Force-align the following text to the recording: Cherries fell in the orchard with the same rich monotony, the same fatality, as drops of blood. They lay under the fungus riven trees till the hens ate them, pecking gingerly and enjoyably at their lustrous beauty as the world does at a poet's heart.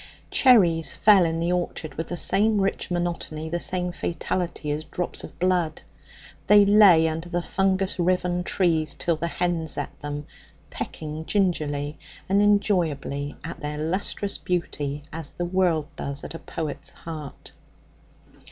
Cherries 0.31 0.95
fell 0.95 1.25
in 1.25 1.37
the 1.39 1.51
orchard 1.51 1.93
with 1.93 2.07
the 2.07 2.17
same 2.17 2.59
rich 2.59 2.89
monotony, 2.89 3.49
the 3.49 3.59
same 3.59 3.91
fatality, 3.91 4.71
as 4.71 4.83
drops 4.85 5.23
of 5.23 5.37
blood. 5.37 5.83
They 6.47 6.65
lay 6.65 7.07
under 7.07 7.29
the 7.29 7.43
fungus 7.43 7.99
riven 7.99 8.43
trees 8.43 8.95
till 8.95 9.15
the 9.15 9.27
hens 9.27 9.77
ate 9.77 9.99
them, 10.01 10.25
pecking 10.71 11.25
gingerly 11.27 11.99
and 12.27 12.41
enjoyably 12.41 13.35
at 13.43 13.59
their 13.59 13.77
lustrous 13.77 14.39
beauty 14.39 15.03
as 15.13 15.29
the 15.29 15.45
world 15.45 15.87
does 15.95 16.23
at 16.23 16.33
a 16.33 16.39
poet's 16.39 16.89
heart. 16.89 17.51